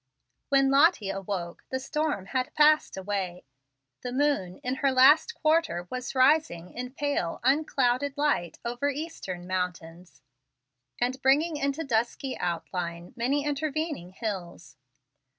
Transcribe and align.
When 0.49 0.71
Lottie 0.71 1.11
awoke 1.11 1.63
the 1.69 1.77
storm 1.79 2.25
had 2.25 2.55
passed 2.55 2.97
away. 2.97 3.45
The 4.01 4.11
moon, 4.11 4.57
in 4.63 4.77
her 4.77 4.91
last 4.91 5.35
quarter, 5.35 5.85
was 5.91 6.15
rising 6.15 6.73
in 6.73 6.93
pale, 6.95 7.39
unclouded 7.43 8.17
light 8.17 8.57
over 8.65 8.89
eastern 8.89 9.45
mountains, 9.45 10.23
and 10.99 11.21
bringing 11.21 11.55
into 11.55 11.83
dusky 11.83 12.35
outline 12.39 13.13
many 13.15 13.45
intervening 13.45 14.09
hills. 14.13 14.75